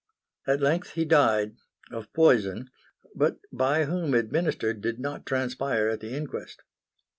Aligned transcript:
At 0.47 0.61
length 0.61 0.93
he 0.93 1.05
died 1.05 1.57
of 1.91 2.11
poison, 2.11 2.71
but 3.13 3.37
by 3.53 3.85
whom 3.85 4.15
administered 4.15 4.81
did 4.81 4.99
not 4.99 5.27
transpire 5.27 5.89
at 5.89 5.99
the 5.99 6.09
inquest. 6.15 6.63